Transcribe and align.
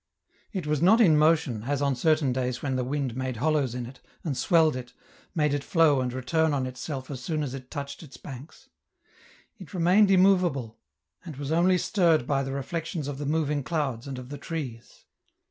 It 0.51 0.65
was 0.65 0.81
not 0.81 0.99
in 0.99 1.15
motion, 1.15 1.61
as 1.65 1.79
on 1.79 1.95
certain 1.95 2.33
days 2.33 2.63
when 2.63 2.75
the 2.75 2.83
wind 2.83 3.15
made 3.15 3.37
hollows 3.37 3.75
in 3.75 3.85
it, 3.85 4.01
and 4.23 4.35
swelled 4.35 4.75
it, 4.75 4.93
made 5.35 5.53
it 5.53 5.63
flow 5.63 6.01
and 6.01 6.11
return 6.11 6.55
on 6.55 6.65
itself 6.65 7.11
as 7.11 7.21
soon 7.21 7.43
as 7.43 7.53
it 7.53 7.69
touched 7.69 8.01
its 8.01 8.17
banks. 8.17 8.69
It 9.59 9.75
remained 9.75 10.09
immovable, 10.09 10.79
and 11.23 11.35
was 11.37 11.51
only 11.51 11.77
stirred 11.77 12.25
by 12.25 12.41
the 12.41 12.51
reflections 12.51 13.07
of 13.07 13.19
the 13.19 13.27
moving 13.27 13.61
clouds 13.61 14.07
and 14.07 14.17
of 14.17 14.29
the 14.29 14.39
trees. 14.39 15.05